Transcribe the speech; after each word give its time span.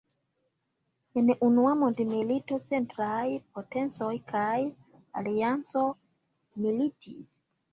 En 1.21 1.27
Unua 1.47 1.73
Mondmilito, 1.81 2.57
Centraj 2.71 3.27
Potencoj 3.59 4.11
kaj 4.33 4.57
Alianco 5.23 5.85
militis. 6.65 7.37